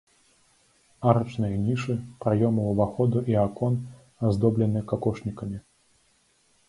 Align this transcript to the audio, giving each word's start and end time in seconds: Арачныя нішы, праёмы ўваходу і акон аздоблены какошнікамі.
Арачныя 1.09 1.59
нішы, 1.65 1.93
праёмы 2.25 2.61
ўваходу 2.71 3.23
і 3.35 3.39
акон 3.45 3.73
аздоблены 4.31 4.79
какошнікамі. 4.93 5.57